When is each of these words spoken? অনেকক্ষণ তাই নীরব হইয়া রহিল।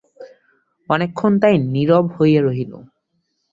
অনেকক্ষণ 0.89 1.31
তাই 1.41 1.55
নীরব 1.73 2.05
হইয়া 2.15 2.41
রহিল। 2.41 2.73